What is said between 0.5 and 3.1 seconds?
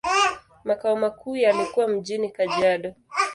Makao makuu yalikuwa mjini Kajiado.